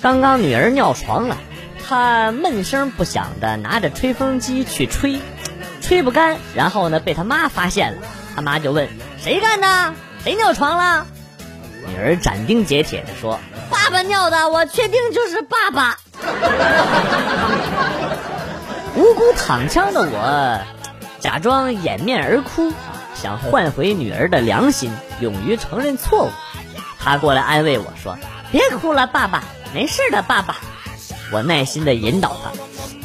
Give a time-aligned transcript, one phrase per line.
[0.00, 1.36] 刚刚女儿尿床了，
[1.86, 5.20] 他闷声不响的拿着吹风机去吹，
[5.80, 8.02] 吹不干，然后呢被他妈发现了，
[8.36, 8.88] 他妈就问
[9.18, 9.94] 谁干的？
[10.22, 11.06] 谁尿床了？
[11.86, 13.40] 女儿斩钉截铁的说
[13.70, 15.98] ：“爸爸尿的，我确定就是爸爸。
[18.94, 20.60] ”无辜躺枪的我，
[21.18, 22.72] 假装掩面而哭，
[23.14, 26.30] 想换回女儿的良心，勇于承认错误。
[27.00, 28.18] 他过来安慰我说
[28.52, 30.56] ：“别哭了，爸爸，没事的，爸爸。”
[31.30, 32.50] 我耐心的引导他：“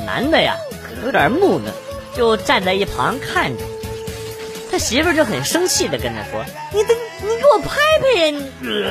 [0.06, 0.58] 男的呀，
[1.04, 1.72] 有点木讷，
[2.16, 3.64] 就站在一旁看着。
[4.72, 7.70] 他媳妇就很生气的跟他说：“你的，你给我拍
[8.02, 8.28] 拍呀！”
[8.60, 8.68] 你。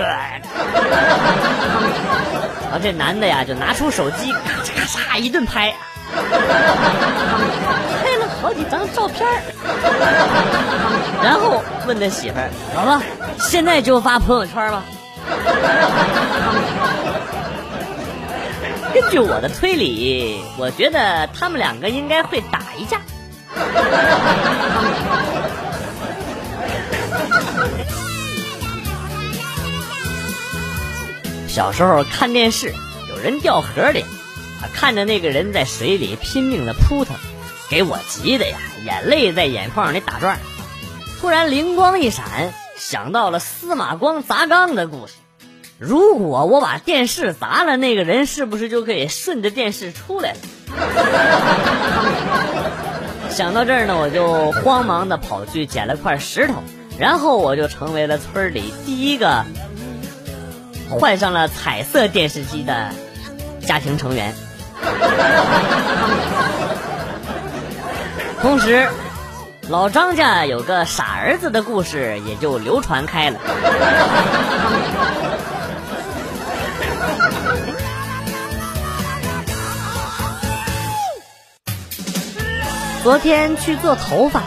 [2.64, 5.74] 然后这男的呀，就拿出手机，咔嚓咔嚓一顿拍，
[8.44, 9.26] 好几张照片
[11.22, 13.00] 然后问他媳妇儿：“老婆，
[13.40, 14.82] 现在就发朋友圈吧？”
[18.92, 23.00] 根据我的推理，我觉得他们两个应该会打一架。
[31.48, 32.74] 小时候看电视，
[33.08, 34.04] 有人掉河里，
[34.74, 37.16] 看着那个人在水里拼命的扑腾，
[37.70, 40.38] 给我急的呀，眼泪在眼眶里打转。
[41.20, 45.14] 突然灵光一闪，想到了司马光砸缸的故事。
[45.78, 50.38] 如果我把电视砸了，那个人是不是就可以顺着电视出来了？
[53.30, 56.62] 想到这儿呢，我就慌忙的跑去捡了块石头，
[56.98, 59.44] 然后我就成为了村里第一个
[60.88, 62.92] 换上了彩色电视机的
[63.66, 64.32] 家庭成员。
[68.44, 68.86] 同时，
[69.70, 73.40] 老张家有个傻儿子的故事也就流传开了。
[83.02, 84.42] 昨天去做头发，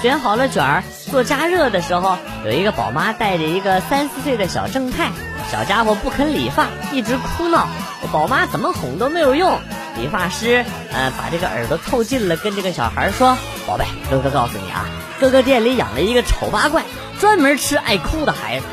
[0.00, 5.10] 卷好了卷儿，做加热的时候，有一个宝妈带着一个三四岁的小正太，
[5.50, 7.68] 小家伙不肯理发，一直哭闹。
[8.10, 9.60] 宝妈怎么哄都没有用。
[10.02, 14.84] 理发师，呃，把这个耳朵凑近了，跟这个小孩说：“宝贝，哥哥告诉你啊，
[15.20, 16.82] 哥哥店里养了一个丑八怪，
[17.20, 18.66] 专门吃爱哭的孩子。”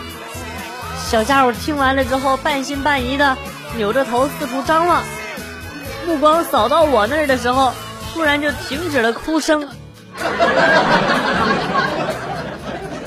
[1.08, 3.38] 小家伙听完了之后，半信半疑的
[3.78, 5.04] 扭着头四处张望，
[6.08, 7.72] 目光扫到我那儿的时候。
[8.12, 9.70] 突然就停止了哭声，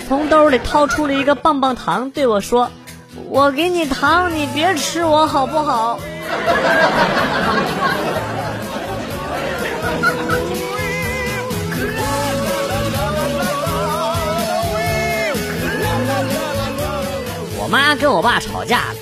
[0.08, 2.70] 从兜里掏出了一个棒棒糖，对我说
[3.28, 5.98] ：“我给你糖，你别吃我好不好？”
[17.58, 18.94] 我妈跟我爸吵架了，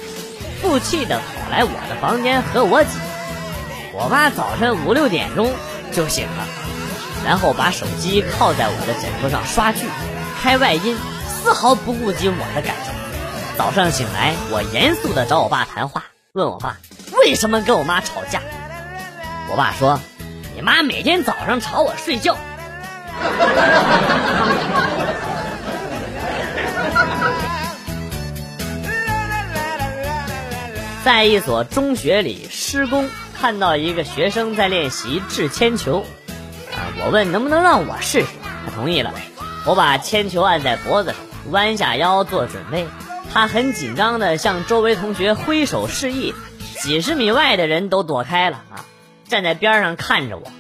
[0.60, 2.90] 负气的跑来我的房间和我挤。
[3.92, 5.50] 我妈早晨五六点钟。
[5.92, 6.46] 就醒了，
[7.26, 9.80] 然后把手机靠在我的枕头上刷剧，
[10.40, 10.96] 开外音，
[11.26, 12.92] 丝毫不顾及我的感受。
[13.58, 16.76] 早上醒来，我严肃的找我爸谈话，问我爸
[17.20, 18.42] 为什么跟我妈吵架。
[19.50, 20.00] 我爸说
[20.56, 22.36] ：“你妈每天早上吵我睡觉。
[31.04, 33.08] ”在一所中学里施工。
[33.40, 36.04] 看到一个学生在练习掷铅球，
[36.74, 38.26] 啊，我问能不能让我试试，
[38.66, 39.14] 他同意了。
[39.64, 42.86] 我把铅球按在脖子上，弯下腰做准备。
[43.32, 46.34] 他很紧张地向周围同学挥手示意，
[46.82, 48.86] 几十米外的人都躲开了啊，
[49.28, 50.50] 站在边上看着我。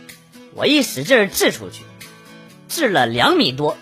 [0.54, 1.82] 我一使劲掷出去，
[2.68, 3.78] 掷了两米多，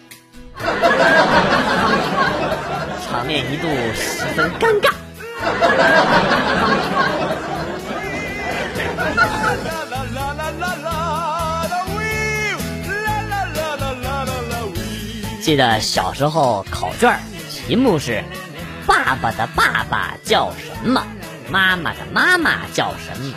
[3.10, 4.92] 场面一度十分尴尬。
[15.42, 17.18] 记得小时候考卷
[17.50, 18.22] 题目是：
[18.86, 21.04] 爸爸的爸爸叫什么？
[21.50, 23.34] 妈妈的妈妈叫什么？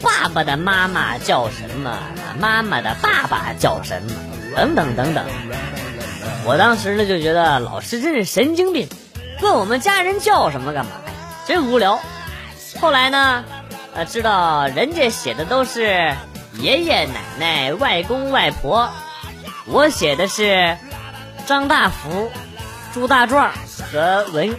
[0.00, 1.98] 爸爸的妈妈叫什么？
[2.40, 4.12] 妈妈的爸爸叫什么？
[4.56, 5.24] 等等等等。
[6.44, 8.88] 我当时呢就觉得老师真是神经病，
[9.42, 11.12] 问我们家人叫什么干嘛呀？
[11.46, 12.00] 真无聊。
[12.80, 13.44] 后来呢，
[13.94, 16.14] 呃，知道人家写的都是
[16.54, 18.90] 爷爷奶奶、外公外婆，
[19.66, 20.76] 我写的是
[21.46, 22.30] 张大福、
[22.92, 23.52] 朱大壮
[23.92, 24.56] 和文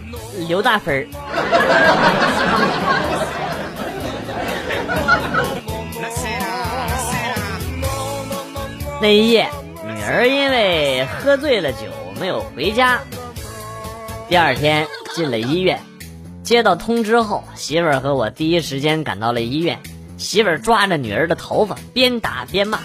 [0.47, 1.07] 刘大芬儿。
[9.01, 9.49] 那一夜，
[9.83, 11.79] 女儿因为喝醉了酒
[12.19, 12.99] 没有回家。
[14.29, 15.81] 第二天进了医院，
[16.43, 19.79] 接到通知后，媳妇儿和我第一时间赶到了医院。
[20.19, 22.79] 媳妇儿抓着女儿的头发，边打边骂：“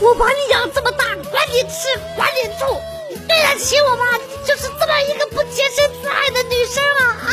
[0.00, 2.64] 我把你养这么大，管你吃，管你住，
[3.28, 4.04] 对得起我吗？
[4.52, 7.16] 就是这么一个不洁身自爱的女生啊！
[7.24, 7.32] 啊，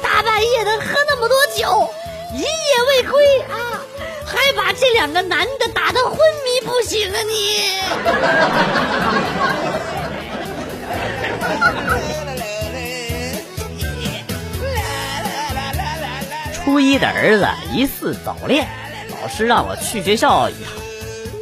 [0.00, 1.90] 大半夜的喝那么多酒，
[2.32, 2.46] 一夜
[2.88, 3.82] 未归啊！”
[4.24, 7.18] 还把这两个男的打得昏迷不醒啊！
[7.26, 7.72] 你
[16.54, 18.68] 初一的儿子疑似早恋，
[19.20, 20.72] 老师让我去学校一趟。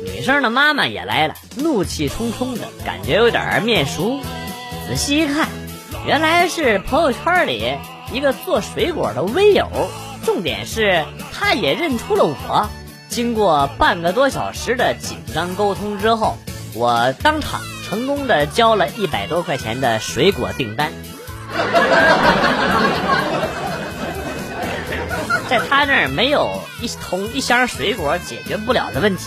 [0.02, 4.18] 女生的妈妈也来了，怒气冲冲的感觉有点面熟。
[4.86, 5.48] 仔细一看，
[6.06, 7.78] 原来是朋友圈里
[8.12, 9.68] 一个做水果的微友。
[10.24, 12.68] 重点是，他也认出了我。
[13.08, 16.36] 经过半个多小时的紧张沟通之后，
[16.74, 20.92] 我当场成功的交了一百多块钱的水果订单。
[25.48, 29.24] 在他那儿没有一桶一箱水果解决不了的问题。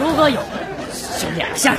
[0.00, 0.40] 如果有，
[1.18, 1.76] 就两箱。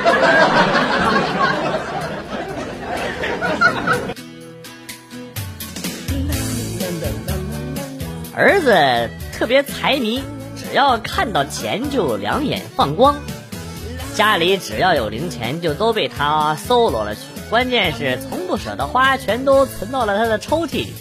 [8.34, 10.22] 儿子特别财迷，
[10.56, 13.16] 只要看到钱就两眼放光，
[14.14, 17.20] 家里只要有零钱就都被他搜罗了去。
[17.50, 20.94] 关键是从不舍得花，全都存到了他的抽屉里。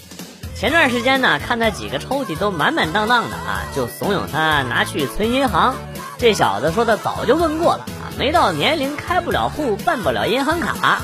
[0.55, 5.75] 前段时间呢，看他几个抽屉都满满当当的啊，就怂恿他拿去存银行。
[6.17, 7.85] 这小子说他早就问过了，
[8.19, 10.99] 没到年龄开不了户，办不了银行卡，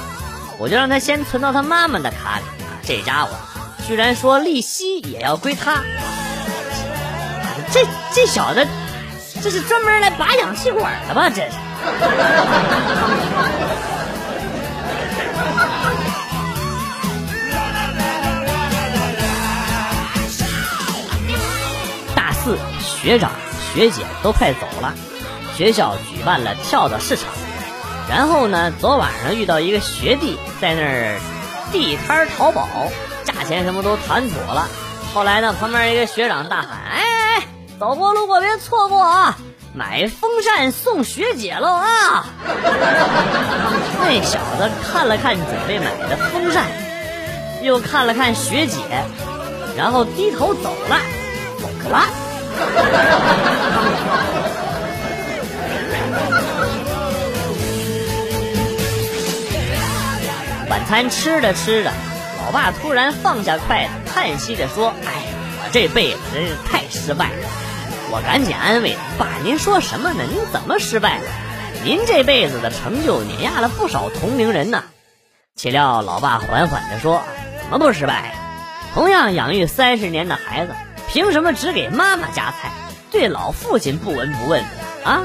[0.58, 2.44] 我就让他先存到他妈妈的卡里。
[2.84, 3.30] 这家伙
[3.88, 5.82] 居然说利息也要归他。
[7.72, 8.68] 这这小子，
[9.42, 11.30] 这是专门来拔氧气管的吧？
[11.30, 11.52] 这是。
[22.14, 23.32] 大四，学长
[23.74, 24.94] 学姐都快走了，
[25.56, 27.28] 学校举办了跳蚤市场。
[28.10, 31.20] 然后呢，昨晚上遇到一个学弟在那儿
[31.72, 32.68] 地摊淘宝，
[33.24, 34.68] 价钱什么都谈妥了。
[35.14, 37.48] 后来呢，旁边一个学长大喊：“哎哎哎！”
[37.80, 39.38] 走过路过别错过啊！
[39.74, 42.26] 买风扇送学姐喽啊！
[44.00, 46.64] 那小子看了看准备买的风扇，
[47.62, 48.80] 又看了看学姐，
[49.76, 50.98] 然后低头走了，
[51.60, 52.06] 走了。
[60.88, 61.92] 餐吃着吃着，
[62.46, 65.12] 老爸突然放下筷子，叹息着说：“哎，
[65.60, 67.48] 我这辈子真是太失败了。”
[68.12, 70.24] 我赶紧安慰爸：“您说什么呢？
[70.30, 71.24] 您怎么失败了？
[71.84, 74.84] 您这辈子的成就碾压了不少同龄人呢。”
[75.56, 77.24] 岂料老爸缓缓地说
[77.64, 78.36] ：“怎么不失败？
[78.94, 80.74] 同样养育三十年的孩子，
[81.10, 82.72] 凭什么只给妈妈夹菜，
[83.12, 84.64] 对老父亲不闻不问
[85.04, 85.24] 啊？”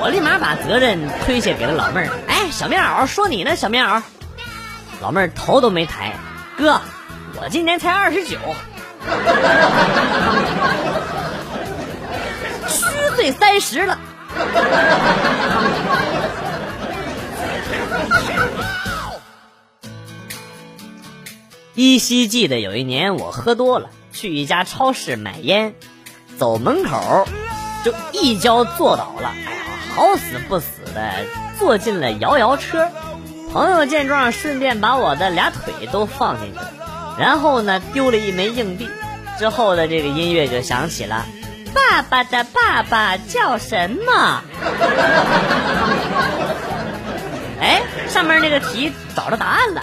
[0.00, 4.02] 我立马把责任推卸给了老妹儿：“哎，小棉袄，说你呢，小棉袄。”
[5.00, 6.16] 老妹儿头都没抬
[6.58, 6.80] ：“哥，
[7.40, 8.38] 我今年才二十九。”
[12.68, 13.98] 虚岁三十了。
[21.74, 25.74] 依稀记得有一年我喝多了，去一家超市买烟，
[26.36, 27.28] 走门口
[27.84, 29.32] 就一跤坐倒了。
[29.46, 29.62] 哎呀，
[29.94, 31.10] 好死不死的
[31.58, 32.88] 坐进了摇摇车。
[33.52, 36.60] 朋友见状，顺便把我的俩腿都放进去。
[37.18, 38.88] 然后呢，丢了一枚硬币，
[39.38, 41.24] 之后的这个音乐就响起了。
[41.74, 44.42] 爸爸的爸爸叫什么？
[47.60, 49.82] 哎，上面那个题找着答案了。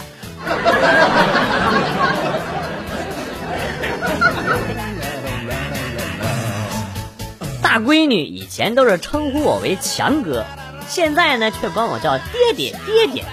[7.62, 10.46] 大闺女以前都是称呼我为强哥，
[10.88, 13.26] 现在呢却管我叫爹爹爹爹，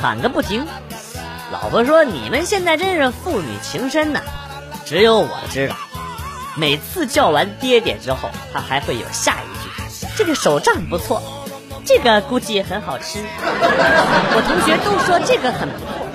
[0.00, 0.66] 喊个不停。
[1.52, 4.20] 老婆说：“你们现在真是父女情深呐，
[4.84, 5.74] 只有我知道。
[6.56, 9.68] 每次叫完爹爹之后，他还会有下一句：
[10.16, 11.20] 这个手杖不错，
[11.84, 13.18] 这个估计很好吃。
[13.42, 16.06] 我同学都说这个很不错，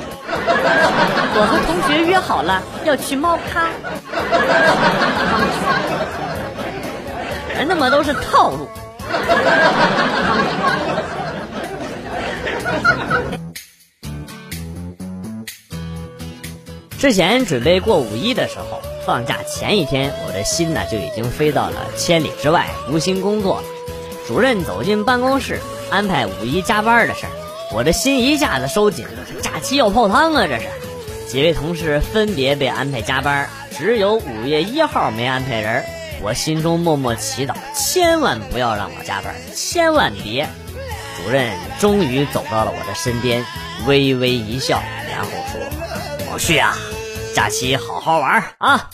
[1.36, 3.68] 我和同学约好了要去猫咖，
[7.58, 8.70] 人他妈都是套路。
[16.98, 23.62] 之前准备过五一的时候，放假前一天，我的心呢就已经飞到了千里之外，无心工作。
[24.28, 25.60] 主任走进办公室，
[25.92, 27.32] 安排五一加班的事儿，
[27.72, 29.12] 我的心一下子收紧了。
[29.40, 30.48] 假期要泡汤啊！
[30.48, 30.66] 这是，
[31.28, 35.86] 几位同事分别被安排加班，只有五月一号没安排人。
[36.22, 40.48] 我心中默默祈祷，千万不要让我加班，千万别。
[41.18, 43.46] 主任终于走到了我的身边，
[43.86, 44.82] 微微一笑，
[45.12, 45.60] 然后说
[46.30, 46.76] ：“老旭啊，
[47.34, 48.90] 假期好好玩啊！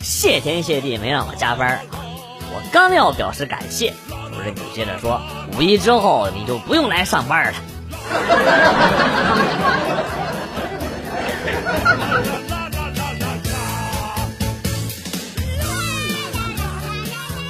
[0.00, 1.80] 谢天谢地没让我加班。”
[2.54, 3.92] 我刚要表示感谢。
[4.32, 5.20] 主任紧接着说
[5.56, 7.58] ：“五一之后你就不用来上班了。”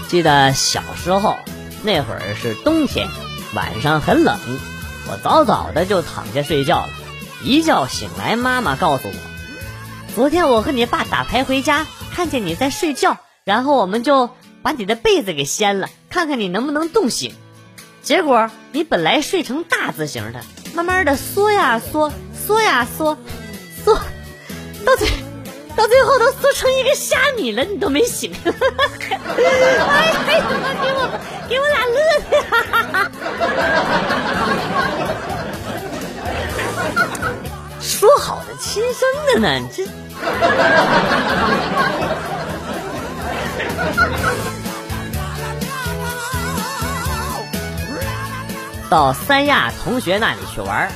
[0.09, 1.37] 记得小时候
[1.83, 3.09] 那会儿是冬天，
[3.55, 4.39] 晚上很冷，
[5.09, 6.89] 我早早的就躺下睡觉了。
[7.43, 9.15] 一觉醒来，妈妈告诉我
[10.15, 14.31] ：“昨天我和你爸打牌回家，看见你在睡觉，然后我们就……”
[14.63, 17.37] 把你的被子给掀了，看看你能不能冻醒。
[18.03, 20.41] 结果你本来睡成大字形的，
[20.75, 23.17] 慢慢的缩呀缩，缩呀缩，
[23.85, 23.95] 缩，
[24.85, 25.09] 到最
[25.77, 28.33] 到最后都缩成一个虾米了，你都没醒。
[28.43, 28.51] 哎
[29.69, 30.15] 呀，
[30.83, 31.09] 给我
[31.49, 31.99] 给我俩乐
[32.31, 32.37] 的！
[37.81, 39.49] 说好的亲生的呢？
[39.75, 39.87] 这。
[48.89, 50.89] 到三亚同学那里去玩，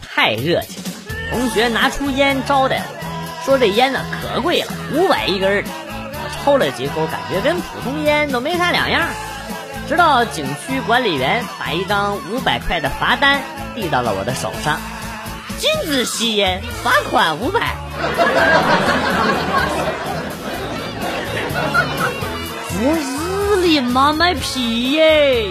[0.00, 0.90] 太热情了。
[1.30, 2.93] 同学拿出烟招待我，
[3.44, 5.62] 说这烟呢可贵了，五百一根。
[5.62, 9.06] 我抽了几口，感觉跟普通烟都没啥两样。
[9.86, 13.42] 直到景区管理员把一张五百块的罚单
[13.74, 14.80] 递到了我的手上，
[15.58, 17.74] 禁止吸烟，罚款五百。
[22.76, 25.50] 我日你妈卖皮耶！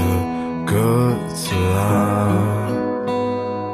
[0.71, 0.77] 鸽
[1.33, 2.31] 子啊，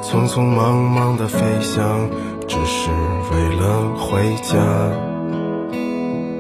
[0.01, 2.09] 匆匆忙忙的飞翔，
[2.47, 2.89] 只是
[3.31, 4.57] 为了回家。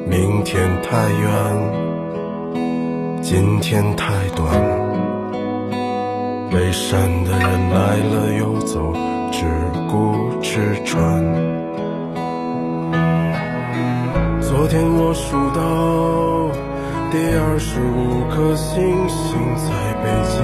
[0.07, 1.29] 明天太远，
[3.21, 4.51] 今天太短。
[6.49, 8.91] 背山的人来了又走，
[9.31, 9.45] 只
[9.91, 11.23] 顾吃穿。
[14.41, 16.66] 昨天我数到。
[17.09, 19.71] 第二十五颗星星在
[20.03, 20.35] 北京，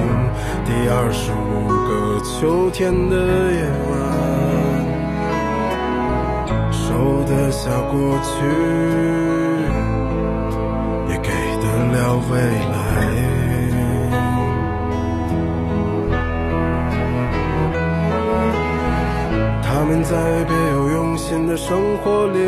[0.64, 3.14] 第二十五个秋天的
[3.52, 3.92] 夜晚，
[6.72, 8.32] 收得下过去，
[11.10, 11.28] 也给
[11.60, 12.32] 得了未
[12.72, 12.74] 来。
[19.62, 22.38] 他们在别有用心的生活里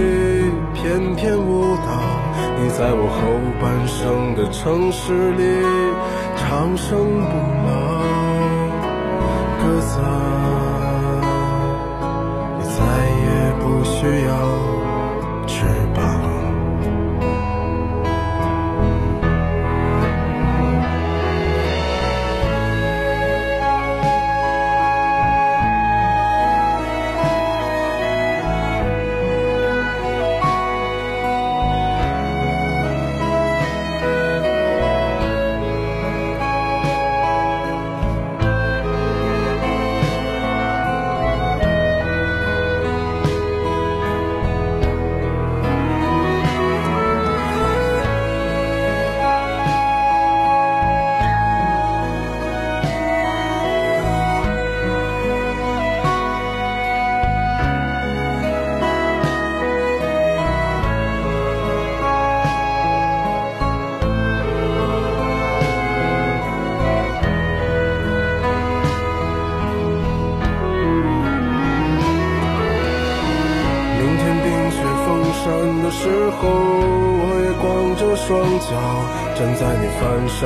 [0.72, 2.15] 翩翩舞蹈。
[2.58, 3.18] 你在我后
[3.60, 5.42] 半生的城市里
[6.36, 7.32] 长生不
[7.66, 7.68] 老，
[9.60, 9.94] 哥仨，
[12.58, 12.78] 你再
[13.24, 13.26] 也
[13.60, 14.30] 不需要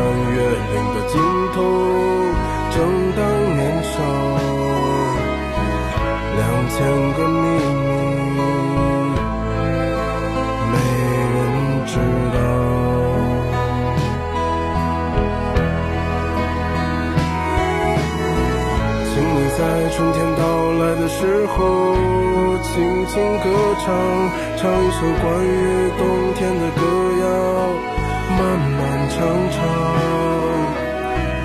[0.00, 1.20] 翻山越岭的尽
[1.52, 1.56] 头，
[2.72, 2.76] 正
[3.16, 3.20] 当
[3.56, 3.94] 年少，
[6.36, 6.40] 两
[6.70, 6.76] 千
[7.12, 7.38] 个秘
[8.34, 8.40] 密，
[10.72, 10.74] 没
[11.34, 11.38] 人
[11.86, 11.92] 知
[12.32, 12.38] 道。
[19.12, 20.40] 请你在春天到
[20.80, 21.54] 来的时候，
[22.62, 22.70] 轻
[23.06, 23.46] 轻歌
[23.84, 23.86] 唱，
[24.56, 25.48] 唱一首关于
[25.98, 26.00] 冬
[26.36, 26.80] 天的歌
[27.20, 27.24] 谣，
[28.38, 28.69] 漫漫
[29.20, 29.58] 唱唱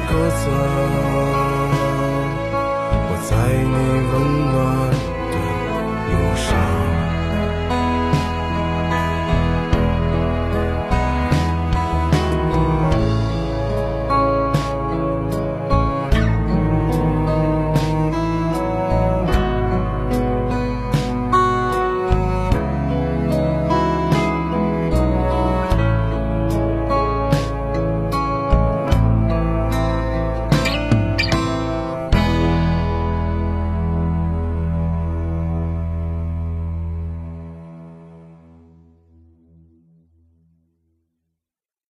[0.08, 0.44] 歌唱
[3.08, 3.75] 我在你
[4.12, 4.13] 温
[4.53, 4.55] 暖
[5.32, 5.36] 的
[6.12, 6.85] 忧伤。